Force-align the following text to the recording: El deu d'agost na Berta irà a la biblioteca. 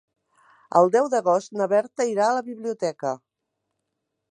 El 0.79 0.89
deu 0.95 1.09
d'agost 1.15 1.53
na 1.61 1.67
Berta 1.75 2.09
irà 2.13 2.25
a 2.31 2.37
la 2.39 2.43
biblioteca. 2.49 3.15